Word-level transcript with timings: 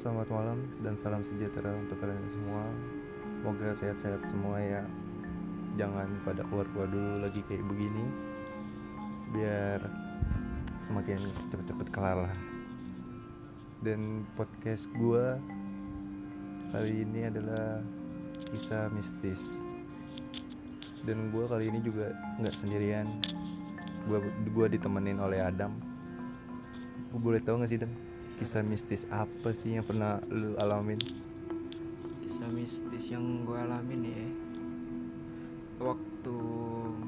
selamat 0.00 0.32
malam 0.32 0.64
dan 0.80 0.96
salam 0.96 1.20
sejahtera 1.20 1.76
untuk 1.76 2.00
kalian 2.00 2.24
semua. 2.32 2.64
Semoga 3.36 3.68
sehat-sehat 3.76 4.24
semua 4.24 4.56
ya. 4.56 4.80
Jangan 5.76 6.08
pada 6.24 6.40
keluar-keluar 6.48 6.88
dulu 6.88 7.20
lagi 7.20 7.44
kayak 7.44 7.60
begini. 7.68 8.08
Biar 9.36 9.76
semakin 10.88 11.28
cepet-cepet 11.52 11.92
kelar 11.92 12.16
lah. 12.16 12.36
Dan 13.84 14.24
podcast 14.40 14.88
gua 14.96 15.36
kali 16.72 17.04
ini 17.04 17.28
adalah 17.28 17.84
kisah 18.48 18.88
mistis. 18.96 19.60
Dan 21.04 21.28
gua 21.28 21.44
kali 21.44 21.68
ini 21.68 21.84
juga 21.84 22.16
nggak 22.40 22.56
sendirian. 22.56 23.20
Gua 24.08 24.24
gua 24.48 24.64
ditemenin 24.64 25.20
oleh 25.20 25.44
Adam. 25.44 25.76
Gue 27.10 27.18
boleh 27.18 27.42
tahu 27.42 27.58
gak 27.58 27.74
sih 27.74 27.80
Dan 27.82 27.90
kisah 28.40 28.64
mistis 28.64 29.04
apa 29.12 29.52
sih 29.52 29.76
yang 29.76 29.84
pernah 29.84 30.16
lu 30.32 30.56
alamin? 30.56 30.96
kisah 32.24 32.48
mistis 32.48 33.12
yang 33.12 33.44
gue 33.44 33.52
alamin 33.52 34.00
ya. 34.00 34.24
Waktu 35.76 36.36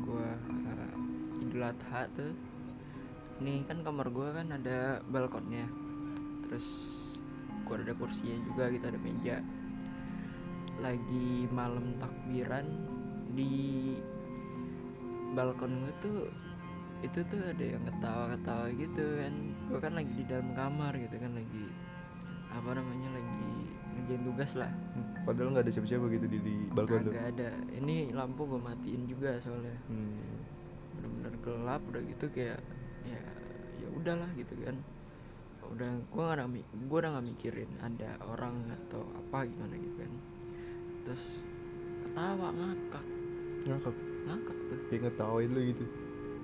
gue 0.04 0.28
uh, 0.68 1.40
idul 1.40 1.64
adha 1.64 2.04
tuh 2.12 2.36
nih 3.40 3.64
kan 3.64 3.80
kamar 3.80 4.12
gue 4.12 4.28
kan 4.28 4.44
ada 4.52 5.00
balkonnya. 5.08 5.64
Terus 6.44 6.68
gue 7.64 7.80
ada 7.80 7.96
kursinya 7.96 8.36
juga 8.52 8.68
gitu 8.68 8.92
ada 8.92 9.00
meja. 9.00 9.40
Lagi 10.84 11.48
malam 11.48 11.96
takbiran 11.96 12.68
di 13.32 13.96
balkon 15.32 15.80
gue 15.80 15.92
tuh 16.04 16.18
itu 17.02 17.18
tuh 17.26 17.40
ada 17.42 17.64
yang 17.66 17.82
ketawa-ketawa 17.82 18.66
gitu 18.78 19.04
kan. 19.18 19.34
Gue 19.66 19.78
kan 19.82 19.92
lagi 19.98 20.12
di 20.14 20.24
dalam 20.24 20.48
kamar 20.54 20.92
gitu 20.96 21.16
kan 21.18 21.32
lagi 21.34 21.64
apa 22.52 22.70
namanya 22.76 23.08
lagi 23.16 23.52
ngerjain 23.98 24.22
tugas 24.22 24.52
lah. 24.54 24.70
Padahal 25.26 25.48
nggak 25.56 25.64
ada 25.66 25.72
siapa-siapa 25.74 26.06
gitu 26.14 26.26
di, 26.30 26.38
di 26.38 26.54
balkon 26.70 27.10
tuh. 27.10 27.12
Kagak 27.12 27.26
ada. 27.34 27.50
Ini 27.74 28.14
lampu 28.14 28.46
gue 28.46 28.60
matiin 28.62 29.02
juga 29.10 29.36
soalnya. 29.42 29.76
Hmm. 29.90 30.40
bener-bener 30.92 31.34
gelap 31.40 31.82
udah 31.88 32.02
gitu 32.04 32.28
kayak 32.36 32.60
ya 33.08 33.22
ya 33.80 33.88
udahlah 33.96 34.30
gitu 34.38 34.54
kan. 34.62 34.76
Udah 35.72 35.90
gue 35.98 36.22
nggak 36.22 36.48
gua 36.86 36.98
udah 37.00 37.10
nggak 37.16 37.26
mikirin 37.32 37.70
ada 37.80 38.20
orang 38.28 38.60
atau 38.70 39.02
apa 39.16 39.48
gimana 39.48 39.74
gitu 39.80 39.96
kan. 39.98 40.12
Terus 41.08 41.24
ketawa 42.06 42.48
ngakak. 42.54 43.06
Ngakak, 43.66 43.96
ngakak 44.28 44.58
tuh. 44.68 44.78
Kayak 44.92 45.00
ngetawain 45.08 45.50
lu 45.50 45.60
gitu. 45.72 45.84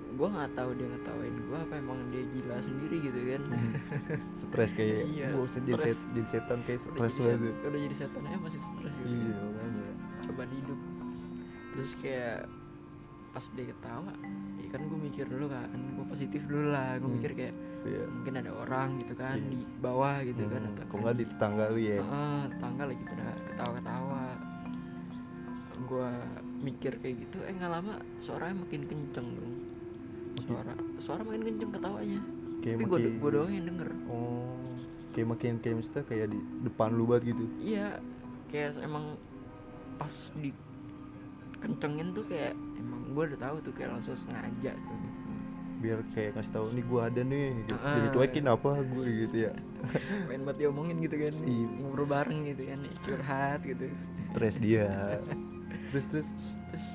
Gue 0.09 0.27
nggak 0.27 0.51
tahu 0.51 0.69
dia 0.73 0.87
ngetawain 0.87 1.35
gue 1.39 1.57
apa 1.59 1.73
emang 1.75 1.99
dia 2.09 2.23
gila 2.27 2.57
sendiri 2.59 2.97
gitu 2.99 3.19
kan 3.27 3.41
Stres 4.41 4.71
kayak, 4.71 5.05
Iya, 5.05 5.27
"Wah, 5.31 5.45
saya 5.45 5.61
jadi, 5.61 5.71
stres. 5.75 5.97
set, 5.97 6.07
jadi 6.11 6.27
setan 6.29 6.59
kayak 6.61 6.79
udah 6.81 6.89
stres 6.89 7.11
jadi, 7.11 7.21
banget. 7.21 7.39
set- 7.39 7.63
udah 7.63 7.79
jadi 7.79 7.95
setan 7.95 8.21
aja 8.23 8.37
masih 8.39 8.61
stres 8.61 8.93
gitu 8.95 9.09
Iya 9.11 9.35
makanya. 9.39 9.87
cobaan 10.21 10.51
hidup 10.51 10.79
terus 11.69 11.89
kayak 11.95 12.37
pas 13.29 13.45
dia 13.47 13.65
ketawa 13.67 14.13
ya 14.57 14.67
kan 14.67 14.81
gue 14.83 14.99
mikir 14.99 15.25
dulu 15.25 15.45
kan 15.47 15.69
gue 15.69 16.05
positif 16.07 16.41
dulu 16.43 16.67
lah 16.67 16.97
gue 16.97 17.05
Hmm. 17.05 17.15
mikir 17.15 17.31
kayak 17.33 17.55
Iya. 17.79 18.03
mungkin 18.09 18.33
ada 18.35 18.51
orang 18.53 18.89
gitu 18.97 19.13
kan 19.13 19.37
Iya. 19.37 19.47
di 19.47 19.59
bawah 19.79 20.15
gitu 20.21 20.43
kan 20.45 20.61
Hmm, 20.61 20.73
atau 20.75 20.85
Kok 20.89 20.97
nggak 20.99 21.15
di 21.15 21.25
tetangga 21.27 21.65
lu 21.69 21.79
ya? 21.79 21.97
Heeh, 21.97 22.41
tetangga 22.49 22.83
lagi 22.85 23.03
pada 23.05 23.25
ketawa-ketawa 23.45 24.23
gue 25.81 26.09
mikir 26.59 26.93
kayak 26.97 27.15
gitu 27.19 27.37
eh 27.41 27.51
nggak 27.51 27.71
lama 27.71 27.93
suaranya 28.17 28.61
makin 28.61 28.83
kenceng 28.83 29.27
dong 29.31 29.53
suara 30.49 30.73
suara 30.97 31.21
makin 31.21 31.41
kenceng 31.45 31.71
ketawanya 31.71 32.21
Kayak 32.59 32.75
tapi 32.75 32.83
gue 32.83 32.97
makin. 32.99 33.13
gue 33.15 33.29
doang 33.31 33.51
yang 33.51 33.65
denger 33.67 33.89
Oh. 34.05 34.73
Kayak 35.09 35.27
makin 35.29 35.51
kayak 35.59 35.75
maksudnya 35.77 36.03
kayak 36.03 36.27
di 36.27 36.39
depan 36.61 36.89
lu 36.91 37.05
banget 37.05 37.23
gitu. 37.29 37.43
iya 37.59 37.97
kayak 38.47 38.77
emang 38.79 39.13
pas 39.95 40.13
di 40.33 40.49
kencengin 41.59 42.11
tuh 42.11 42.25
kayak 42.25 42.51
emang 42.75 43.01
gue 43.09 43.23
udah 43.25 43.39
tahu 43.41 43.57
tuh 43.61 43.73
kayak 43.73 43.89
langsung 43.91 44.15
sengaja 44.15 44.73
tuh 44.73 44.97
Biar 45.79 46.03
kayak 46.11 46.35
ngasih 46.35 46.51
tahu 46.51 46.75
nih 46.75 46.83
gua 46.83 47.07
ada 47.07 47.23
nih. 47.23 47.55
Gitu. 47.55 47.71
Ah. 47.73 47.95
Jadi 47.95 48.07
cuekin 48.11 48.45
apa 48.45 48.69
gue 48.83 49.05
gitu 49.21 49.37
ya. 49.39 49.53
pengen 50.27 50.41
buat 50.43 50.57
diomongin 50.57 50.99
gitu 50.99 51.15
kan 51.15 51.33
Iya. 51.39 51.67
ngobrol 51.79 52.03
bareng 52.05 52.41
gitu 52.45 52.61
kan 52.65 52.79
curhat 52.99 53.59
gitu 53.63 53.87
Stres 54.29 54.55
dia. 54.59 54.87
terus 55.89 56.05
terus 56.05 56.27
terus 56.67 56.85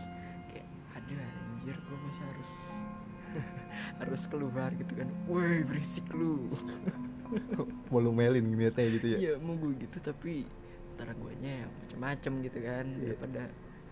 harus 4.04 4.22
keluar 4.26 4.70
gitu 4.72 4.92
kan 4.94 5.08
woi 5.24 5.62
berisik 5.62 6.04
lu 6.10 6.52
mau 7.90 7.98
lu 7.98 8.10
melin 8.10 8.44
ngeliatnya 8.44 8.84
gitu 8.92 9.06
ya. 9.08 9.18
iya 9.18 9.32
mau 9.36 9.54
gue 9.54 9.74
gitu 9.78 9.96
tapi 9.98 10.44
ntar 10.94 11.10
guanya 11.14 11.66
yang 11.66 11.70
macem-macem 11.76 12.32
gitu 12.42 12.58
kan 12.60 12.84
Iya. 12.94 13.02
daripada 13.10 13.42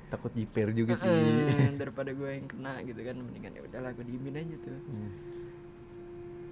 Takut 0.07 0.29
jiper 0.31 0.69
juga 0.71 0.93
sih. 0.95 1.09
Daripada 1.81 2.13
gue 2.13 2.29
yang 2.31 2.45
kena 2.45 2.85
gitu 2.85 3.01
kan 3.01 3.17
mendingan 3.17 3.49
ya 3.51 3.65
udahlah 3.65 3.91
gue 3.91 4.05
diemin 4.05 4.37
aja 4.37 4.57
tuh 4.61 4.77
Hmm. 4.79 5.11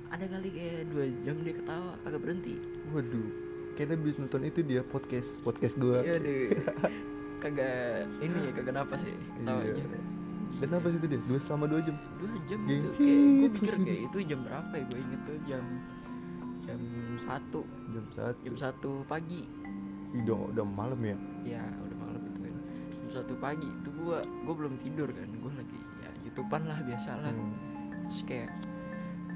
ada 0.09 0.25
kali 0.27 0.49
kayak 0.51 0.89
dua 0.89 1.05
jam 1.23 1.37
dia 1.41 1.55
ketawa 1.55 1.93
kagak 2.01 2.21
berhenti 2.21 2.55
Waduh, 2.91 3.29
kayaknya 3.71 3.95
habis 3.95 4.17
nonton 4.17 4.43
itu 4.43 4.61
dia 4.61 4.81
podcast 4.83 5.31
podcast 5.41 5.77
gua. 5.77 6.01
iya 6.01 6.17
deh 6.27 6.57
kagak 7.39 8.09
ini 8.19 8.39
ya 8.43 8.53
kagak 8.53 8.75
napas 8.75 9.03
ya 9.03 9.15
ketawanya 9.37 9.71
Iya. 9.77 10.01
Dan 10.61 10.69
apa 10.71 10.87
sih 10.87 10.99
itu 10.99 11.09
dia? 11.09 11.21
Dua 11.23 11.39
selama 11.39 11.65
dua 11.67 11.81
jam. 11.81 11.97
dua 12.15 12.29
jam 12.45 12.61
Gengkit 12.63 12.85
gitu 12.85 12.91
kayak 12.95 13.17
gue 13.41 13.51
pikir 13.57 13.75
kayak 13.81 14.01
itu 14.07 14.17
jam 14.27 14.41
berapa 14.43 14.73
ya 14.73 14.85
gue 14.85 14.99
inget 15.01 15.21
tuh 15.23 15.37
jam 15.45 15.65
jam 16.63 16.81
satu 17.19 17.63
Jam 17.89 18.05
satu. 18.11 18.41
jam 18.43 18.55
satu 18.55 18.91
pagi 19.05 19.43
Udah, 20.13 20.51
udah 20.51 20.65
malam 20.67 21.01
ya. 21.01 21.17
ya 21.47 21.65
udah 21.81 21.97
malam 21.99 22.21
itu 22.25 22.41
kan 22.43 22.55
jam 22.93 23.11
satu 23.15 23.35
pagi 23.37 23.65
itu 23.65 23.89
gue 23.91 24.19
gue 24.21 24.55
belum 24.55 24.75
tidur 24.79 25.09
kan 25.09 25.29
gue 25.29 25.53
lagi 25.55 25.81
ya 25.99 26.11
youtubean 26.23 26.63
lah 26.65 26.79
biasa 26.79 27.11
lah 27.17 27.33
Hmm. 27.33 27.55
terus 28.05 28.21
kayak 28.23 28.51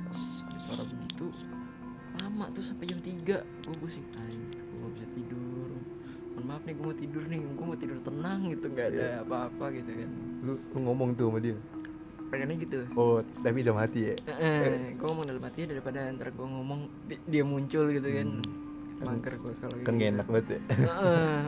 pas 0.05 0.21
ada 0.45 0.59
suara 0.59 0.83
begitu 0.85 1.27
lama 2.15 2.47
tuh 2.53 2.63
sampai 2.63 2.85
jam 2.85 2.99
3 2.99 3.23
gue 3.65 3.77
pusing 3.79 4.07
gue 4.13 4.47
gak 4.77 4.93
bisa 4.93 5.07
tidur 5.11 5.69
mohon 6.35 6.45
maaf 6.49 6.63
nih 6.63 6.75
gue 6.75 6.85
mau 6.85 6.97
tidur 6.97 7.23
nih 7.25 7.39
gue 7.41 7.65
mau 7.65 7.77
tidur 7.77 7.99
tenang 8.01 8.41
gitu 8.49 8.67
nggak 8.67 8.87
ada 8.89 8.99
Iya. 8.99 9.11
apa-apa 9.21 9.65
gitu 9.73 9.91
kan 9.93 10.11
Lu, 10.41 10.53
lu 10.59 10.79
ngomong 10.81 11.09
tuh 11.15 11.27
sama 11.27 11.39
dia. 11.39 11.57
pengennya 12.27 12.57
gitu 12.59 12.79
Oh, 12.93 13.17
tapi 13.39 13.63
udah 13.63 13.75
mati 13.77 14.01
ya. 14.05 14.15
eh, 14.27 14.93
gue 14.93 15.07
ngomong 15.07 15.25
dalam 15.25 15.39
hati 15.41 15.61
daripada 15.65 16.11
ntar 16.11 16.29
gue 16.29 16.43
ngomong 16.45 16.81
di- 17.05 17.23
dia 17.25 17.43
muncul 17.43 17.87
gitu 17.89 18.09
kan 18.09 18.29
Hmm. 18.95 19.11
mangker 19.11 19.35
gue 19.37 19.53
kalau 19.57 19.75
Kan 19.81 19.95
gak 19.97 20.11
enak 20.13 20.27
banget 20.29 20.47
ya. 20.49 20.61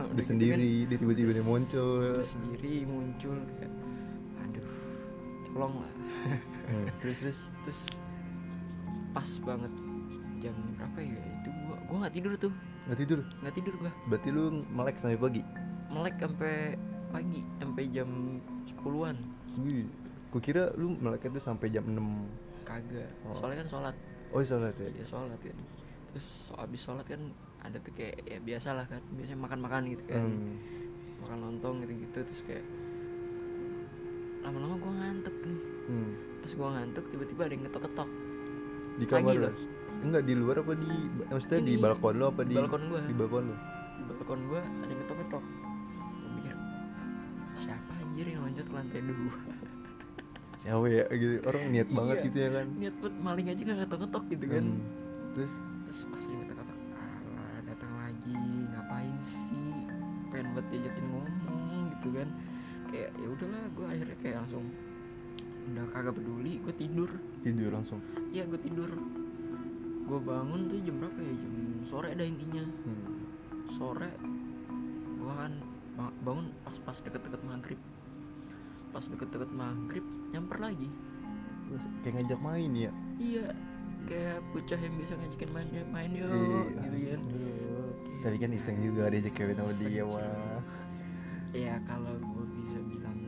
Udah 0.05 0.13
gitu 0.13 0.21
sendiri, 0.25 0.71
dia 0.85 0.97
tiba-tiba 0.97 1.31
dia 1.33 1.43
muncul. 1.43 1.99
kan, 2.13 2.23
sendiri 2.25 2.73
muncul 2.83 3.35
kayak 3.53 3.73
aduh 4.37 4.67
tolong 5.49 5.75
lah 5.77 5.93
Hmm, 6.67 6.87
Terus 7.01 7.17
terus. 7.21 7.39
terus 7.63 7.81
pas 9.09 9.29
banget 9.41 9.71
jam 10.37 10.53
berapa 10.75 10.99
ya 11.01 11.15
itu 11.33 11.49
gua 11.61 11.75
gua 11.83 11.97
nggak 11.99 12.13
tidur 12.13 12.31
tuh 12.37 12.53
Nggak 12.87 12.97
tidur. 12.97 13.19
nggak 13.41 13.53
tidur 13.53 13.73
gua 13.77 13.91
Berarti 14.07 14.29
lu 14.29 14.43
melek 14.65 14.95
sampai 14.95 15.17
pagi. 15.17 15.43
melek 15.87 16.15
sampai 16.17 16.55
pagi 17.07 17.41
sampai 17.57 17.83
jam 17.87 18.09
10-an 18.65 19.15
Wih, 19.57 19.87
gua 20.29 20.41
kira 20.41 20.63
lu 20.73 20.91
melek 20.93 21.23
itu 21.23 21.39
sampai 21.39 21.67
jam 21.67 21.83
6 21.83 21.99
kagak 22.63 23.07
Oh. 23.23 23.31
soalnya 23.33 23.63
kan 23.63 23.69
sholat 23.69 23.95
Oh, 24.29 24.39
sholat 24.41 24.75
ya. 24.75 24.87
ya 24.89 25.03
sholat 25.03 25.35
kan 25.37 25.55
terus 26.07 26.27
abis 26.53 26.79
sholat 26.81 27.05
kan 27.05 27.19
ada 27.57 27.75
tuh 27.77 27.91
kayak 27.91 28.19
ya 28.21 28.37
biasa 28.37 28.71
lah 28.71 28.85
kan 28.85 28.99
biasanya 29.13 29.39
makan-makan 29.39 29.81
gitu 29.89 30.03
kan 30.05 30.23
Hmm. 30.23 30.55
makan 31.19 31.37
lontong 31.41 31.75
gitu-gitu 31.81 32.19
terus 32.21 32.41
kayak 32.41 32.63
lama-lama 34.41 34.75
gua 34.77 34.93
ngantuk 34.97 35.35
nih 35.41 35.59
Hmm. 35.87 36.11
pas 36.39 36.51
gua 36.53 36.69
ngantuk 36.73 37.05
tiba-tiba 37.07 37.41
ada 37.41 37.53
yang 37.53 37.63
ketok-ketok 37.65 38.09
Di 38.97 39.05
kamar 39.05 39.33
lu? 39.33 39.51
Enggak 39.97 40.23
di 40.23 40.33
luar 40.33 40.55
apa 40.59 40.73
di 40.73 40.91
maksudnya 41.27 41.59
di 41.59 41.73
balkon 41.75 42.15
lu 42.15 42.25
apa 42.27 42.41
di 42.41 42.53
di 42.53 42.55
balkon 42.55 42.81
gua. 42.87 43.01
Di 43.01 43.13
balkon 43.13 43.43
lu. 43.45 43.55
di 43.97 44.03
balkon 44.07 44.39
gua 44.45 44.61
ada 44.61 44.87
yang 44.87 44.99
ketok-ketok 45.01 45.43
gua 45.43 46.29
mikir 46.31 46.55
siapa 47.55 47.91
anjir 47.97 48.25
yang 48.27 48.41
loncat 48.43 48.65
ke 48.65 48.73
lantai 48.73 49.01
dua 49.01 49.33
Siapa 50.57 50.85
ya 50.85 51.03
gitu. 51.11 51.35
Orang 51.43 51.63
niat 51.69 51.87
banget 51.87 52.15
Iya. 52.15 52.25
gitu 52.25 52.37
ya 52.39 52.49
kan. 52.51 52.65
niat 52.75 52.95
buat 52.97 53.13
maling 53.15 53.47
aja 53.47 53.61
nggak 53.63 53.79
ketok-ketok 53.83 54.23
gitu 54.31 54.45
kan 54.47 54.63
Hmm. 54.63 54.81
Terus 55.33 55.53
terus 55.85 55.99
pas 56.07 56.23
dia 56.23 56.37
ketok-ketok 56.43 56.97
alah 56.97 57.57
datang 57.63 57.93
lagi 57.95 58.35
ngapain 58.67 59.15
sih 59.19 59.69
pengen 60.27 60.47
buat 60.51 60.65
diajakin 60.67 61.05
ngomong 61.07 61.29
gitu 61.91 62.07
kan 62.11 62.27
kayak 62.87 63.09
ya 63.13 63.27
udahlah 63.27 63.63
gue 63.69 63.85
akhirnya 63.87 64.17
kayak 64.19 64.35
langsung 64.41 64.65
udah 65.67 65.85
kagak 65.91 66.13
peduli 66.15 66.53
gue 66.59 66.73
tidur 66.73 67.09
tidur 67.41 67.69
langsung. 67.69 67.99
iya 68.29 68.43
gue 68.43 68.55
tidur 68.57 68.87
gue 70.07 70.19
bangun 70.19 70.61
tuh 70.65 70.79
jam 70.81 70.95
berapa 70.97 71.19
ya 71.19 71.33
jam 71.35 71.53
sore 71.83 72.07
ada 72.09 72.23
intinya 72.23 72.63
Hmm. 72.81 73.07
sore 73.69 74.09
gue 75.13 75.33
kan 75.33 75.51
ba- 75.93 76.15
bangun 76.23 76.47
pas-pas 76.61 76.97
deket-deket 76.97 77.41
maghrib 77.43 77.79
pas 78.89 79.03
deket-deket 79.03 79.51
maghrib 79.51 80.05
nyamper 80.29 80.57
lagi 80.57 80.89
Terus 81.67 81.83
kayak 81.99 82.13
ngajak 82.15 82.39
main 82.39 82.71
ya. 82.71 82.91
iya 83.17 83.45
kayak 84.07 84.39
pucah 84.49 84.79
yang 84.79 84.95
bisa 84.95 85.13
ngajakin 85.13 85.49
main 85.51 85.67
main 85.89 86.11
yuk 86.13 86.31
Iya. 86.31 86.59
gitu 86.79 86.97
kan 87.05 87.21
tapi 88.17 88.35
kan 88.37 88.51
iseng 88.51 88.79
juga 88.79 89.11
diajak 89.11 89.35
kawin 89.35 89.57
sama 89.57 89.73
dia 89.77 90.03
wah 90.03 90.61
ya 91.51 91.75
kalau 91.83 92.15
gue 92.15 92.45
bisa 92.57 92.79
bilang 92.81 93.19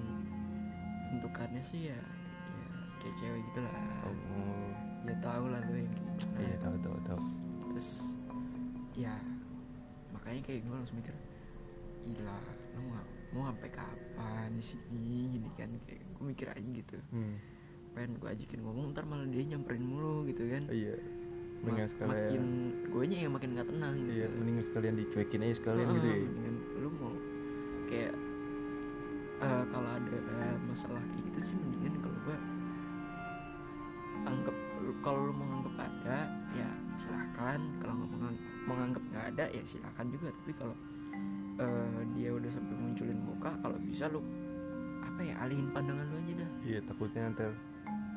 bentukannya 1.11 1.61
sih 1.65 1.91
ya 1.91 1.99
ya 1.99 2.63
kayak 2.97 3.15
cewek 3.17 3.41
gitu 3.43 3.59
lah 3.59 3.75
oh 4.07 4.71
ya 5.03 5.15
tau 5.19 5.45
lah 5.45 5.59
tuh 5.61 5.77
yang. 5.77 5.99
Iya 6.38 6.56
tahu 6.60 6.75
tahu 6.80 6.98
tahu. 7.06 7.19
Terus 7.74 7.89
ya 8.95 9.16
makanya 10.12 10.42
kayak 10.44 10.60
gue 10.66 10.75
langsung 10.75 10.98
mikir 11.00 11.16
gila 12.04 12.38
lu 12.75 12.81
mau 12.89 13.04
mau 13.30 13.44
sampai 13.54 13.69
kapan 13.69 14.50
di 14.56 14.63
sini 14.63 15.30
gini 15.30 15.50
kan? 15.56 15.69
Kayak 15.86 16.01
gue 16.04 16.24
mikir 16.25 16.48
aja 16.50 16.69
gitu. 16.69 16.98
Hmm. 17.12 17.38
pengen 17.89 18.21
gue 18.21 18.30
ajakin 18.30 18.62
ngomong 18.62 18.94
ntar 18.94 19.01
malah 19.04 19.25
dia 19.25 19.42
nyamperin 19.50 19.81
mulu 19.81 20.21
gitu 20.30 20.45
kan. 20.45 20.69
Iya. 20.69 20.94
Mendingan 21.60 21.89
sekalian. 21.92 22.16
makin 22.16 22.44
gue 22.88 23.04
nya 23.04 23.18
yang 23.27 23.33
makin 23.36 23.50
gak 23.51 23.68
tenang 23.68 23.94
gitu. 24.00 24.12
iya 24.15 24.27
mendingan 24.31 24.63
sekalian 24.63 24.95
dicuekin 24.95 25.42
aja 25.44 25.56
sekalian 25.60 25.88
Heeh, 25.92 25.98
gitu 26.00 26.07
ya. 26.07 26.18
mendingan 26.24 26.56
lu 26.80 26.89
mau 26.95 27.13
kayak 27.92 28.13
eh, 29.44 29.63
kalau 29.68 29.89
ada 29.92 30.15
eh, 30.15 30.56
masalah 30.63 31.04
kayak 31.04 31.24
gitu 31.27 31.39
sih 31.44 31.56
mendingan 31.60 31.94
kalau 32.00 32.18
gue 32.24 32.38
anggap 34.24 34.56
kalau 35.04 35.19
lu 35.27 35.33
mau 35.36 35.58
silahkan 37.50 37.81
kalau 37.81 37.94
nggak 37.98 38.10
mengang- 38.13 38.42
menganggap 38.69 39.04
nggak 39.10 39.25
ada 39.34 39.46
ya 39.50 39.63
silahkan 39.66 40.06
juga. 40.13 40.28
Tapi 40.30 40.51
kalau 40.54 40.75
eh, 41.60 42.00
dia 42.13 42.30
udah 42.31 42.50
sampai 42.54 42.75
munculin 42.78 43.19
muka 43.19 43.51
kalau 43.60 43.78
bisa 43.81 44.06
lu 44.07 44.22
apa 45.01 45.22
ya 45.25 45.34
alihin 45.42 45.68
pandangan 45.74 46.06
lu 46.13 46.18
aja 46.22 46.34
dah. 46.46 46.50
Iya 46.63 46.80
takutnya 46.86 47.34
ntar 47.34 47.51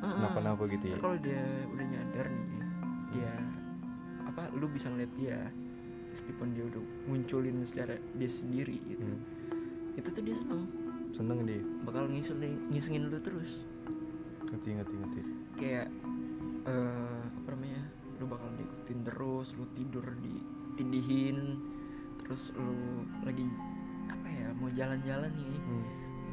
Heeh. 0.05 0.14
kenapa-napa 0.20 0.62
gitu 0.69 0.84
ya. 0.93 0.96
Kalau 1.00 1.17
dia 1.19 1.43
udah 1.73 1.87
nyadar 1.88 2.26
nih 2.29 2.49
dia 3.12 3.32
apa 4.23 4.43
lu 4.52 4.67
bisa 4.69 4.88
ngeliat 4.88 5.12
dia 5.17 5.38
meskipun 6.12 6.52
dia 6.52 6.64
udah 6.69 6.82
munculin 7.08 7.56
secara 7.64 7.96
dia 8.17 8.29
sendiri 8.29 8.76
gitu. 8.84 9.00
Hmm. 9.05 9.20
itu 9.93 10.08
tuh 10.08 10.25
dia 10.25 10.32
seneng. 10.37 10.62
Seneng 11.12 11.44
dia. 11.44 11.61
Bakal 11.84 12.08
ngisengin 12.08 12.56
ngisengin 12.73 13.08
lu 13.08 13.17
terus. 13.20 13.64
Ngerti 14.49 14.69
ngerti 14.76 14.94
ngerti. 14.96 15.20
Kayak 15.56 15.88
eh 16.64 17.20
apa 17.29 17.49
namanya 17.52 17.82
lu 18.17 18.25
bakal 18.25 18.49
terus 19.00 19.56
lu 19.56 19.64
tidur 19.72 20.04
ditindihin 20.20 21.56
terus 22.20 22.52
lu 22.52 23.08
lagi 23.24 23.48
apa 24.12 24.28
ya 24.28 24.48
mau 24.52 24.68
jalan-jalan 24.68 25.32
nih 25.32 25.56
hmm. 25.56 25.84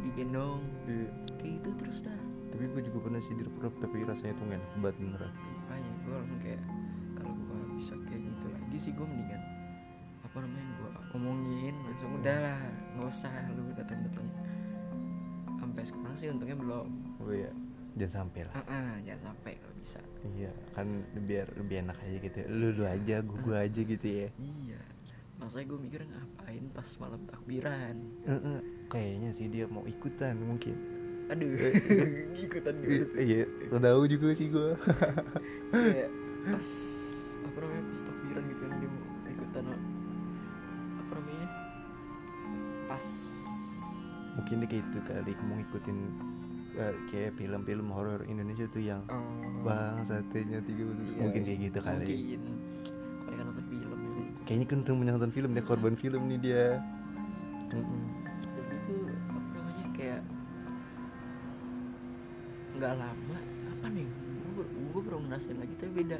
digendong. 0.03 0.61
Iya. 0.87 1.07
kayak 1.39 1.51
gitu 1.63 1.69
terus 1.79 1.97
dah. 2.03 2.19
Tapi 2.51 2.63
gue 2.75 2.81
juga 2.91 2.97
pernah 3.07 3.21
sih 3.23 3.35
dirperap 3.39 3.73
tapi 3.79 4.03
rasanya 4.03 4.35
tuh 4.35 4.45
enak 4.51 4.71
banget 4.83 4.95
beneran. 4.99 5.31
Makanya 5.31 5.91
gue 6.03 6.13
langsung 6.19 6.39
kayak 6.43 6.63
kalau 7.15 7.35
gue 7.35 7.59
bisa 7.79 7.93
kayak 8.09 8.21
gitu 8.27 8.45
lagi 8.51 8.77
sih 8.79 8.91
gue 8.91 9.05
mendingan 9.07 9.41
apa 10.29 10.45
namanya 10.45 10.69
gue 10.77 10.91
omongin 11.17 11.73
langsung 11.89 12.11
udah 12.21 12.37
lah 12.37 12.61
nggak 12.93 13.09
usah 13.09 13.33
lu 13.57 13.65
datang 13.73 13.97
datang 14.05 14.27
sampai 15.57 15.81
sekarang 15.81 16.15
sih 16.15 16.27
untungnya 16.29 16.57
belum. 16.59 16.87
Oh 17.23 17.31
iya 17.33 17.51
jangan 17.97 18.27
sampai 18.27 18.41
lah. 18.45 18.53
Ah 18.55 18.63
ah, 18.69 18.93
jangan 19.03 19.33
sampai 19.33 19.53
bisa. 19.79 19.99
Iya 20.35 20.51
kan 20.75 20.87
biar 21.25 21.47
lebih 21.55 21.87
enak 21.87 21.97
aja 22.03 22.17
gitu 22.19 22.37
lu 22.51 22.67
lu 22.75 22.83
aja 22.83 23.15
gua 23.23 23.39
gua 23.43 23.57
aja 23.63 23.81
gitu 23.81 24.07
ya. 24.07 24.27
iya. 24.39 24.79
Masanya 25.39 25.71
gue 25.71 25.79
mikir 25.79 26.01
ngapain 26.03 26.63
pas 26.75 26.89
malam 26.99 27.21
takbiran? 27.31 27.95
Heeh, 28.27 28.59
kayaknya 28.91 29.31
sih 29.31 29.47
dia 29.47 29.63
mau 29.71 29.87
ikutan 29.87 30.35
mungkin. 30.35 30.75
Aduh 31.31 31.55
ikutan 32.45 32.75
I- 32.83 32.83
gitu 32.83 33.05
iya 33.15 33.43
tahu 33.71 34.01
juga 34.11 34.35
sih 34.35 34.51
gua. 34.51 34.75
Kayak 35.71 36.11
pas 36.43 36.67
apa 37.39 37.57
namanya 37.63 37.83
pas 37.87 38.01
takbiran 38.03 38.43
gitu 38.51 38.61
kan 38.67 38.77
dia 38.83 38.89
mau 38.91 39.03
ikutan 39.31 39.65
apa 40.99 41.11
namanya 41.15 41.47
pas 42.91 43.05
mungkin 44.35 44.55
dia 44.63 44.67
kayak 44.71 44.83
itu 44.87 44.99
kali 45.07 45.31
mau 45.47 45.55
ngikutin 45.59 45.97
eh, 45.99 46.38
kayak 47.11 47.35
film-film 47.35 47.87
horor 47.91 48.23
Indonesia 48.23 48.63
tuh 48.71 48.79
yang 48.79 49.03
oh, 49.11 49.63
bang 49.67 49.99
satenya 50.07 50.63
tiga 50.63 50.87
belas 50.87 51.11
iya, 51.11 51.19
mungkin 51.19 51.41
kayak 51.43 51.59
gitu 51.67 51.79
kali. 51.83 52.05
Mungkin. 52.07 52.41
Kan 53.27 53.43
nonton 53.43 53.65
film 53.67 53.99
ya. 53.99 54.23
Kayaknya 54.47 54.65
kan 54.65 54.77
untuk 54.81 54.95
menonton 54.95 55.31
film 55.35 55.49
dia 55.51 55.63
korban 55.67 55.95
film 55.99 56.21
nih 56.31 56.39
dia. 56.39 56.65
Dan 57.69 57.85
itu 58.71 58.95
apa 59.27 59.47
namanya 59.53 59.87
kayak 59.93 60.21
nggak 62.79 62.93
lama 62.95 63.37
kapan 63.67 63.91
nih 63.99 64.07
gue 64.55 64.65
gue 64.65 65.01
baru 65.03 65.17
ngerasain 65.27 65.57
lagi 65.59 65.73
tapi 65.75 65.91
beda. 66.03 66.19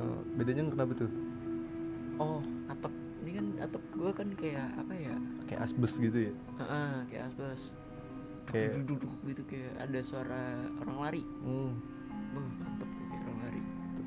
Oh, 0.00 0.20
bedanya 0.40 0.62
kenapa 0.72 0.92
tuh? 0.96 1.10
Oh 2.18 2.40
atap. 2.72 2.92
Ini 3.24 3.30
kan 3.40 3.46
atap 3.56 3.82
gue 3.92 4.10
kan 4.12 4.28
kayak 4.36 4.68
apa 4.80 4.92
ya? 4.96 5.14
Kayak 5.44 5.60
asbes 5.68 5.92
gitu 6.00 6.18
ya? 6.28 6.32
Heeh, 6.60 6.92
kayak 7.12 7.24
asbes 7.32 7.72
Kayak- 8.46 8.84
duduk 8.84 9.12
gitu 9.24 9.42
kayak 9.44 9.72
ada 9.78 9.98
suara 10.00 10.42
orang 10.78 10.96
lari. 11.00 11.22
Hmm. 11.40 11.72
Wah, 12.34 12.48
mantep 12.60 12.88
tuh 12.88 13.06
kayak 13.08 13.22
orang 13.22 13.38
lari. 13.40 13.60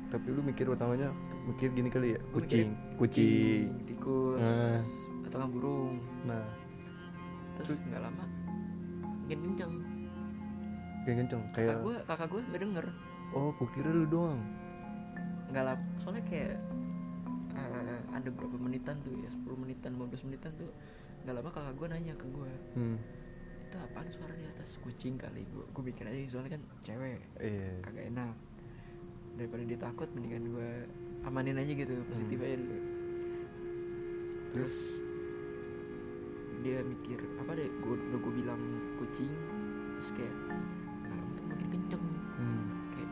Tapi 0.08 0.26
lu 0.30 0.40
mikir 0.40 0.66
utamanya 0.66 1.08
mikir 1.44 1.68
gini 1.72 1.88
kali 1.88 2.08
ya 2.14 2.20
Gua 2.22 2.40
kucing 2.40 2.68
mikirin 2.72 2.96
kucing. 2.96 3.64
tikus 3.84 4.40
Ah. 4.44 4.80
atau 5.24 5.36
nggak 5.38 5.52
burung. 5.52 5.96
Nah. 6.24 6.44
Terus 7.56 7.80
nggak 7.82 8.00
lama 8.00 8.24
makin 9.24 9.38
kenceng. 9.44 9.72
Kayak 11.02 11.16
kenceng 11.18 11.40
kakak 11.46 11.56
kayak 11.58 11.76
gue 11.80 11.96
kakak 12.04 12.26
gue 12.28 12.40
sampai 12.44 12.60
denger. 12.60 12.86
Oh 13.32 13.50
kukira 13.56 13.90
lu 13.90 14.06
doang. 14.06 14.40
Nggak 15.48 15.64
lama 15.66 15.84
soalnya 15.98 16.24
kayak 16.24 16.56
eh, 17.52 18.00
ada 18.08 18.28
berapa 18.28 18.56
menitan 18.56 18.96
tuh 19.02 19.12
ya 19.14 19.28
10 19.28 19.56
menitan 19.56 19.90
15 19.92 20.24
menitan 20.24 20.52
tuh 20.54 20.70
nggak 21.24 21.34
lama 21.34 21.50
kakak 21.50 21.74
gue 21.74 21.86
nanya 21.88 22.14
ke 22.14 22.26
gue 22.26 22.52
hmm. 22.74 22.96
Itu 23.68 23.76
apaan 23.78 24.08
suara 24.08 24.32
di 24.32 24.46
atas? 24.48 24.80
Kucing 24.80 25.14
kali 25.14 25.44
gue 25.44 25.64
gue 25.68 25.82
mikir 25.84 26.04
aja 26.04 26.18
soalnya 26.26 26.56
kan 26.56 26.62
cewek 26.80 27.20
iya. 27.38 27.70
kagak 27.84 28.04
enak. 28.08 28.34
Daripada 29.36 29.62
dia 29.62 29.78
takut 29.78 30.08
mendingan 30.16 30.44
gue 30.50 30.70
amanin 31.22 31.60
aja 31.60 31.72
gitu 31.72 31.94
positif 32.08 32.38
Hmm. 32.40 32.46
aja 32.48 32.56
dulu. 32.56 32.78
Terus 34.48 34.76
dia 36.58 36.82
mikir 36.82 37.20
apa 37.38 37.52
deh 37.54 37.68
gue 37.68 37.94
udah 37.94 38.18
gue 38.18 38.32
bilang 38.34 38.62
kucing 38.98 39.30
terus 39.94 40.10
kayak 40.10 40.34
nggak 41.04 41.12
lama 41.12 41.32
tuh 41.36 41.44
makin 41.46 41.68
kenceng. 41.70 42.04
Hmm. 42.38 42.66
kayak 42.90 43.10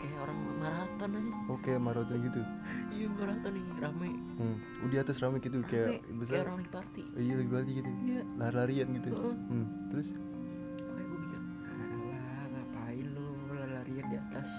kayak 0.00 0.18
orang 0.24 0.38
maraton 0.58 1.10
aja. 1.14 1.32
Oke 1.46 1.72
maraton 1.76 2.16
gitu 2.24 2.40
iya 3.06 3.14
maraton 3.14 3.52
nih 3.54 3.64
rame. 3.78 4.10
Hmm. 4.36 4.56
Oh, 4.82 4.88
di 4.90 4.96
atas 4.98 5.16
rame 5.22 5.38
gitu 5.38 5.62
rame 5.62 5.70
kayak 5.70 5.88
kayak 6.02 6.18
besar. 6.18 6.42
orang 6.42 6.56
lagi 6.58 6.70
party. 6.74 7.02
Iya 7.14 7.34
lagi 7.38 7.50
balik 7.54 7.74
gitu. 7.78 7.90
Iya. 8.02 8.20
Lari-larian 8.34 8.88
gitu. 8.98 9.08
Heeh. 9.14 9.34
hmm. 9.46 9.66
terus? 9.94 10.08
Makanya 10.10 11.06
gue 11.06 11.18
mikir 11.22 11.40
alah 11.86 12.44
ngapain 12.50 13.06
lu 13.14 13.26
larian 13.54 14.06
di 14.10 14.16
atas 14.18 14.50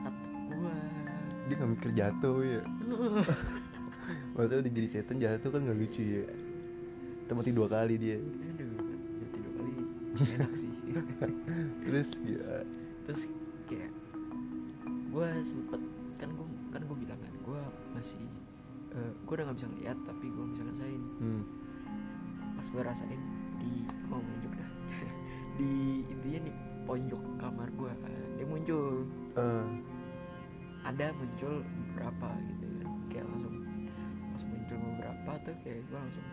atap 0.00 0.32
gua? 0.48 0.76
Dia 1.46 1.54
nggak 1.60 1.70
mikir 1.76 1.90
jatuh 1.92 2.36
ya. 2.40 2.62
Maksudnya 4.34 4.58
udah 4.64 4.72
jadi 4.72 4.88
setan 4.88 5.16
jatuh 5.20 5.50
kan 5.52 5.60
nggak 5.68 5.78
lucu 5.78 6.02
ya. 6.02 6.24
Kita 7.26 7.32
mati 7.36 7.50
dua 7.52 7.68
kali 7.68 7.94
dia. 8.00 8.16
Aduh 8.16 8.68
mati 9.20 9.38
dua 9.44 9.52
kali. 9.60 9.72
Enak 10.40 10.52
sih. 10.56 10.72
Terus 11.84 12.08
ya. 12.24 12.64
Terus 13.04 13.20
kayak 13.68 13.92
gue 15.10 15.28
sempet 15.42 15.89
masih 18.00 18.24
gue 18.96 19.34
udah 19.36 19.44
nggak 19.44 19.58
bisa 19.60 19.68
ngeliat 19.68 19.98
tapi 20.08 20.26
gue 20.32 20.44
bisa 20.56 20.62
ngerasain. 20.64 21.02
Hmm. 21.20 21.42
pas 22.56 22.66
gue 22.66 22.82
rasain 22.82 23.22
di 23.60 23.72
gue 23.84 24.08
mau 24.08 24.36
dah. 24.56 24.70
Di 25.60 26.00
intinya 26.08 26.40
di 26.48 26.52
pojok 26.88 27.22
kamar 27.36 27.68
gue 27.76 27.92
dia 28.40 28.46
muncul. 28.48 29.04
Eh, 29.36 29.68
ada 30.80 31.12
muncul 31.12 31.60
beberapa 31.60 32.28
gitu 32.48 32.64
kan. 32.80 32.88
Kayak 33.12 33.24
langsung 33.28 33.54
pas 34.32 34.42
muncul 34.48 34.76
beberapa 34.80 35.32
tuh 35.44 35.54
kayak 35.60 35.80
gue 35.84 35.98
langsung 36.00 36.26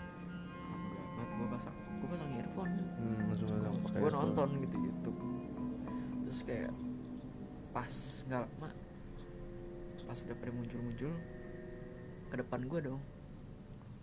ah, 1.20 1.28
gue 1.28 1.48
pasang 1.52 1.76
gue 1.76 2.08
pasang 2.08 2.30
earphone. 2.40 2.74
Hmm, 2.96 3.76
pakai 3.84 4.00
gue 4.00 4.12
nonton 4.16 4.50
gitu 4.64 4.76
YouTube. 4.80 5.20
Terus 6.24 6.40
kayak 6.48 6.72
pas 7.76 7.92
nggak 8.26 8.42
lama 8.48 8.70
pas 10.08 10.24
udah 10.24 10.38
pada 10.40 10.52
muncul-muncul 10.56 11.12
ke 12.28 12.36
depan 12.36 12.60
gue 12.62 12.80
dong. 12.84 13.02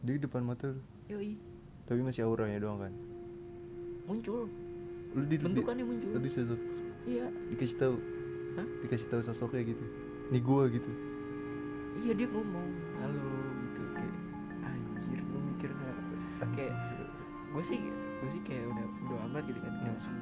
Dia 0.00 0.14
di 0.14 0.22
depan 0.22 0.42
mata 0.42 0.68
lu? 0.68 0.80
Yoi. 1.06 1.36
Tapi 1.84 2.00
masih 2.00 2.24
auranya 2.24 2.58
doang 2.58 2.80
kan? 2.80 2.92
Muncul. 4.04 4.48
Lu 5.12 5.22
di, 5.22 5.36
di 5.36 5.36
bentukannya 5.38 5.84
muncul. 5.84 6.10
lu 6.10 6.18
di 6.18 6.28
sosok 6.28 6.60
iya. 7.04 7.28
Dikasih 7.48 7.76
tahu. 7.78 7.96
Hah? 8.54 8.66
dikasih 8.80 9.08
tahu 9.08 9.20
sosoknya 9.22 9.62
gitu. 9.66 9.84
Nih 10.28 10.40
gua 10.40 10.66
gitu. 10.66 10.88
Iya 11.96 12.12
dia 12.12 12.26
ngomong 12.26 12.68
halo 12.98 13.28
gitu 13.62 13.82
kayak 13.92 14.16
anjir 14.62 15.20
lu 15.22 15.38
mikir 15.46 15.70
nggak? 15.70 15.96
Kayak- 16.52 16.76
gue 17.54 17.62
sih 17.62 17.78
gue 18.18 18.30
sih 18.30 18.42
kayak 18.42 18.66
udah 18.66 18.86
udah 19.06 19.18
amat 19.30 19.42
gitu 19.46 19.60
kan 19.60 19.70
kayak 19.70 19.78
Hmm. 19.78 19.90
langsung 19.94 20.16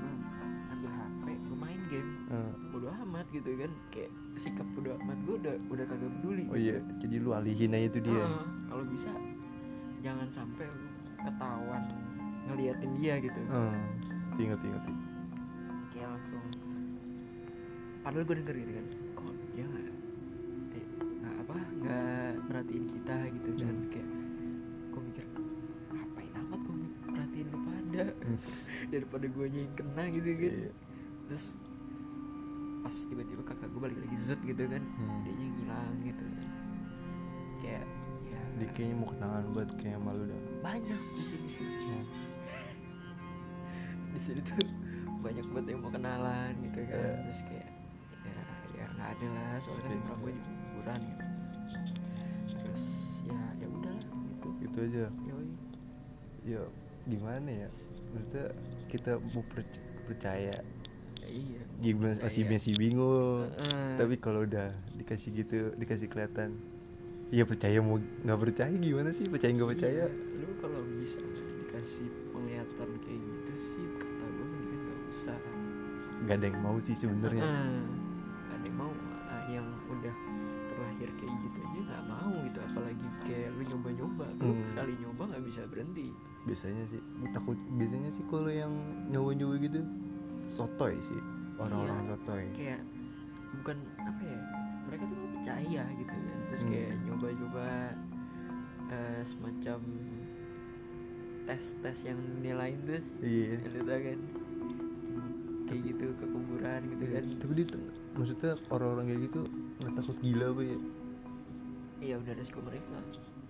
gitu 3.32 3.50
kan 3.56 3.72
kayak 3.88 4.10
sikap 4.36 4.68
udah 4.74 4.92
amat 5.00 5.18
gue 5.24 5.36
udah 5.40 5.54
udah 5.68 5.84
kagak 5.84 6.10
peduli 6.14 6.44
oh 6.46 6.54
gitu. 6.54 6.62
iya 6.62 6.76
jadi 7.00 7.14
lu 7.18 7.30
alihin 7.32 7.72
aja 7.72 7.86
itu 7.88 8.00
dia 8.00 8.14
Heeh, 8.20 8.44
kalau 8.68 8.84
bisa 8.86 9.10
jangan 10.00 10.28
sampai 10.28 10.66
lu 10.68 10.86
ketahuan 11.18 11.82
ngeliatin 12.44 12.92
dia 12.96 13.14
gitu 13.18 13.40
hmm. 13.40 13.80
inget 14.36 14.60
inget 14.60 14.82
kayak 15.90 16.08
langsung 16.08 16.42
padahal 18.02 18.24
gue 18.24 18.36
denger 18.36 18.56
gitu 18.58 18.72
kan 18.74 18.86
kok 19.14 19.34
dia 19.52 19.64
nggak 19.64 19.86
eh, 20.72 20.84
nggak 21.22 21.34
apa 21.40 21.54
nggak 21.78 22.30
merhatiin 22.44 22.84
kita 22.86 23.16
gitu 23.30 23.50
kan 23.56 23.72
Hmm. 23.72 23.88
kayak 23.88 24.08
gue 24.92 25.00
mikir 25.02 25.24
ngapain 25.90 26.32
amat 26.38 26.60
gue 26.60 26.76
perhatiin 27.06 27.46
lu 27.48 27.58
pada 27.62 28.02
Hmm. 28.22 28.38
daripada 28.92 29.26
gue 29.26 29.46
yang 29.48 29.72
kena 29.72 30.04
gitu 30.10 30.30
kan 30.34 30.52
Iya. 30.58 30.70
terus 31.24 31.44
pas 32.82 32.96
tiba-tiba 33.06 33.42
kakak 33.42 33.68
gue 33.68 33.80
balik 33.80 33.98
lagi 33.98 34.16
zet 34.16 34.40
gitu 34.42 34.66
kan. 34.66 34.82
Hmm. 34.82 35.20
dia 35.22 35.32
ngilang 35.32 35.94
gitu. 36.02 36.24
Kan 36.24 36.46
kayak 37.58 37.84
ya. 38.26 38.40
Dia 38.58 38.68
kayaknya 38.72 38.96
mau 38.96 39.08
kenalan 39.08 39.44
buat 39.52 39.70
kayak 39.76 39.98
malu 39.98 40.22
dah. 40.26 40.40
Banyak 40.60 40.98
di 40.98 41.22
sini. 41.22 41.48
Tuh 41.48 41.70
Hmm. 41.82 42.04
di 44.12 44.20
sini 44.20 44.40
tuh 44.42 44.60
banyak 45.22 45.46
banget 45.48 45.66
yang 45.72 45.80
mau 45.80 45.90
kenalan 45.90 46.52
gitu 46.60 46.78
kan. 46.84 46.98
Iya. 46.98 47.12
terus 47.22 47.40
kayak 47.46 47.68
ya 48.22 48.42
ya 48.74 48.84
nggak 48.90 49.08
ada 49.10 49.26
lah. 49.30 49.52
Soalnya 49.60 49.82
kan 49.84 50.00
orang 50.04 50.20
gue 50.20 50.32
juga 50.32 50.50
liburan 50.52 51.00
gitu. 51.06 51.24
Terus 52.52 52.84
ya 53.24 53.40
ya 53.56 53.66
udahlah 53.68 54.04
gitu. 54.04 54.48
Itu 54.60 54.78
aja. 54.82 55.04
Yoi. 55.24 55.48
ya 56.42 56.62
gimana 57.04 57.46
ya? 57.48 57.68
Maksudnya 58.12 58.46
kita 58.86 59.12
mau 59.32 59.40
perc- 59.48 59.80
percaya 60.04 60.52
ya 60.52 60.60
iya 61.32 61.62
gimana 61.80 62.14
masih 62.18 62.44
Percaya. 62.44 62.52
masih 62.54 62.72
bingung 62.76 63.48
Heeh. 63.48 63.96
tapi 63.96 64.14
kalau 64.16 64.40
udah 64.42 64.68
dikasih 64.94 65.30
gitu 65.34 65.72
dikasih 65.74 66.06
kelihatan 66.06 66.52
Iya 67.28 67.48
percaya 67.48 67.80
mau 67.80 67.96
nggak 67.96 68.38
percaya 68.38 68.76
gimana 68.76 69.08
sih 69.08 69.24
percaya 69.24 69.50
nggak 69.50 69.70
percaya 69.72 70.04
Iya, 70.04 70.08
lu 70.36 70.52
kalau 70.60 70.84
bisa 70.92 71.16
dikasih 71.64 72.04
penglihatan 72.28 72.88
kayak 73.00 73.20
gitu 73.24 73.52
sih 73.56 73.84
kata 73.96 74.24
gue 74.28 74.46
mendingan 74.46 74.80
nggak 74.84 75.00
usah 75.08 75.38
nggak 76.22 76.36
ada 76.36 76.46
yang 76.46 76.60
mau 76.60 76.76
sih 76.78 76.92
sebenarnya. 76.92 77.40
Nggak 77.40 78.52
ada 78.52 78.62
yang 78.62 78.76
mau 78.76 78.92
ah, 79.26 79.42
yang 79.48 79.64
udah 79.88 80.14
terlahir 80.68 81.08
kayak 81.10 81.34
gitu 81.40 81.58
aja 81.58 81.80
nggak 81.82 82.04
mau 82.04 82.30
gitu 82.38 82.58
apalagi 82.62 83.06
kayak 83.24 83.48
lu 83.50 83.62
nyoba-nyoba 83.66 84.26
lu 84.36 84.46
Hmm. 84.52 84.68
sekali 84.68 84.92
nyoba 84.98 85.22
nggak 85.26 85.42
bisa 85.42 85.62
berhenti 85.66 86.06
biasanya 86.42 86.84
sih 86.86 87.00
takut 87.30 87.56
biasanya 87.72 88.10
sih 88.10 88.24
kalau 88.26 88.50
yang 88.50 88.72
nyoba-nyoba 89.08 89.54
gitu 89.58 89.80
sotoy 90.52 90.94
sih 91.00 91.20
orang-orang 91.56 91.96
Iya. 91.98 92.10
sotoy. 92.12 92.44
kayak 92.52 92.80
bukan 93.52 93.76
apa 93.98 94.22
ya 94.22 94.40
mereka 94.84 95.04
tuh 95.06 95.18
percaya 95.32 95.82
gitu 95.90 96.12
kan 96.12 96.20
terus 96.46 96.62
Hmm. 96.62 96.70
kayak 96.70 96.92
nyoba-nyoba 97.02 97.68
eh, 98.88 99.20
semacam 99.24 99.80
tes-tes 101.42 101.98
yang 102.06 102.20
nilai 102.38 102.70
tuh 102.84 103.00
iya. 103.20 103.58
lu 103.58 103.80
tau 103.82 103.98
kan 103.98 104.20
kayak 105.66 105.82
gitu 105.88 106.04
ke 106.12 106.24
kuburan 106.28 106.80
gitu 106.86 107.04
kan. 107.08 107.24
Tapi 107.40 107.52
dia 107.56 107.66
maksudnya 108.12 108.52
orang-orang 108.68 109.04
kayak 109.08 109.20
gitu 109.26 109.40
nggak 109.80 109.92
takut 109.96 110.16
gila 110.20 110.46
apa 110.52 110.62
ya? 110.62 110.78
Iya 112.02 112.14
udah 112.20 112.32
resiko 112.36 112.60
mereka. 112.60 112.98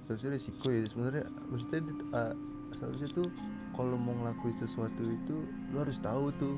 Seharusnya 0.03 0.31
resiko 0.31 0.67
ya 0.71 0.81
sebenarnya 0.87 1.25
maksudnya 1.51 1.81
uh, 2.13 2.35
seharusnya 2.71 3.09
tuh 3.11 3.27
kalau 3.73 3.97
mau 3.99 4.15
ngelakuin 4.15 4.57
sesuatu 4.57 5.03
itu 5.03 5.37
lu 5.73 5.77
harus 5.77 5.99
tahu 5.99 6.31
tuh 6.39 6.57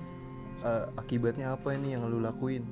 uh, 0.64 0.85
akibatnya 0.97 1.54
apa 1.54 1.76
ini 1.76 1.94
yang 1.94 2.09
lu 2.09 2.18
lakuin? 2.25 2.64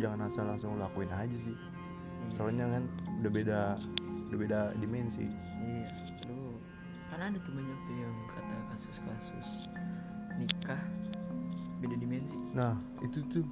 Jangan 0.00 0.26
asal 0.26 0.48
langsung 0.48 0.80
lakuin 0.80 1.12
aja 1.12 1.36
sih. 1.36 1.54
Iya 1.54 2.34
soalnya 2.34 2.64
sih. 2.66 2.72
kan 2.74 2.84
udah 3.22 3.30
beda 3.30 3.60
udah 4.32 4.38
beda 4.38 4.60
dimensi. 4.80 5.26
Iya 5.60 5.88
lu 6.26 6.56
kan 7.12 7.20
ada 7.20 7.38
tuh 7.38 7.52
banyak 7.52 7.78
tuh 7.84 7.94
yang 7.94 8.14
kata 8.32 8.56
kasus-kasus 8.74 9.48
nikah 10.40 10.82
beda 11.84 11.94
dimensi. 12.00 12.38
Nah 12.56 12.74
itu 13.04 13.20
tuh 13.28 13.44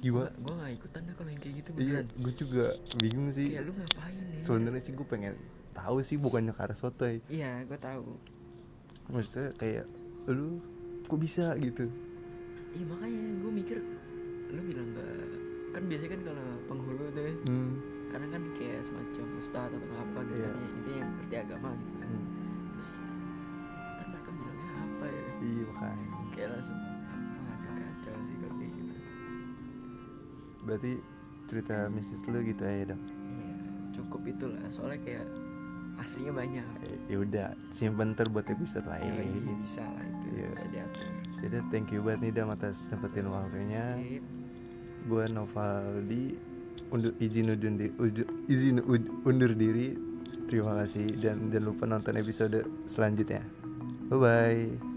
gimana 0.00 0.32
gue 0.32 0.54
gak 0.56 0.72
ikutan 0.80 1.00
deh 1.04 1.12
kalau 1.12 1.28
yang 1.28 1.42
kayak 1.44 1.54
gitu 1.60 1.70
iya 1.76 2.00
gue 2.08 2.32
juga 2.34 2.66
bingung 2.96 3.28
sih. 3.28 3.52
Kayak 3.52 3.64
lu 3.68 3.72
ngapain 3.76 4.20
nih 4.32 4.40
sebenarnya 4.40 4.80
sih 4.80 4.92
gue 4.96 5.06
pengen 5.06 5.34
tahu 5.76 5.98
sih 6.00 6.16
bukannya 6.16 6.56
arah 6.56 6.76
sotoy. 6.76 7.20
Iya 7.28 7.68
gue 7.68 7.78
tahu. 7.78 8.16
Maksudnya 9.10 9.52
kayak 9.58 9.84
lu 10.30 10.62
kok 11.04 11.18
bisa? 11.18 11.58
gitu 11.58 11.90
iya 12.70 12.84
makanya 12.86 13.20
gue 13.42 13.52
mikir 13.52 13.78
lu 14.50 14.60
bilang 14.66 14.88
gak 14.94 15.06
kan 15.70 15.82
biasanya 15.86 16.10
kan 16.18 16.22
kalau 16.26 16.46
penghulu 16.66 17.04
tuh 17.14 17.22
ya, 17.22 17.34
hmm. 17.46 17.72
karena 18.10 18.26
kan 18.34 18.42
kayak 18.58 18.80
semacam 18.82 19.24
ustadz 19.38 19.74
atau 19.78 19.94
apa 19.94 20.18
gitu 20.26 20.42
Iya. 20.42 20.50
kan 20.50 20.58
ya, 20.58 20.70
itu 20.74 20.90
yang 20.98 21.10
ngerti 21.14 21.36
agama 21.38 21.68
gitu 21.78 21.94
kan 21.94 22.08
hmm. 22.10 22.24
terus 22.74 22.90
kan 23.98 24.06
mereka 24.10 24.30
bilangnya 24.34 24.70
apa 24.74 25.06
ya 25.06 25.28
iya 25.46 25.62
makanya 25.70 26.06
kayak 26.34 26.48
langsung 26.58 26.78
waduh 27.46 27.72
kacau 27.78 28.16
sih 28.26 28.34
kalau 28.42 28.54
kayak 28.58 28.72
gitu 28.74 28.94
berarti 30.60 30.92
cerita 31.46 31.76
mistis 31.90 32.22
lu 32.26 32.38
gitu 32.42 32.62
aja 32.66 32.84
dong 32.94 33.02
iya 33.06 33.54
cukup 33.94 34.22
itulah 34.26 34.64
soalnya 34.70 34.98
kayak 35.06 35.26
aslinya 36.00 36.32
banyak. 36.32 36.66
Ya 37.06 37.16
udah 37.20 37.48
simpen 37.70 38.12
ntar 38.12 38.26
buat 38.28 38.46
episode 38.46 38.84
lain. 38.86 39.12
ya, 39.12 39.54
bisa 39.60 39.82
lah 39.84 40.04
itu 40.04 40.26
Iya. 40.34 40.48
bisa 40.52 40.66
diatur. 40.68 41.06
Jadi 41.40 41.56
thank 41.72 41.88
you 41.90 42.00
banget 42.00 42.20
nih 42.20 42.32
Dam 42.36 42.50
atas 42.52 42.88
sempetin 42.88 43.28
waktunya. 43.28 43.96
Gue 45.04 45.24
Novaldi 45.28 46.36
undur 46.90 47.14
izin 47.16 47.54
undur 47.54 47.70
diri 47.72 47.90
izin 48.46 48.76
undur 49.24 49.52
diri. 49.54 49.96
Terima 50.50 50.74
kasih 50.82 51.06
dan 51.22 51.48
jangan 51.54 51.64
lupa 51.70 51.84
nonton 51.86 52.18
episode 52.18 52.58
selanjutnya. 52.84 53.40
Bye 54.10 54.18
bye 54.18 54.89